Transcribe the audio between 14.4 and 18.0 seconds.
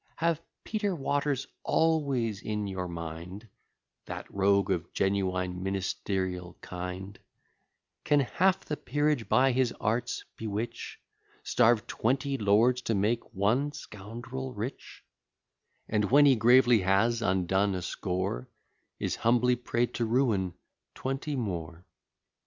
rich: And, when he gravely has undone a